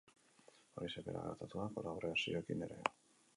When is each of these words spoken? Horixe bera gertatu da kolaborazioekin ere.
Horixe 0.79 1.03
bera 1.09 1.21
gertatu 1.27 1.61
da 1.61 1.67
kolaborazioekin 1.77 2.67
ere. 2.71 2.81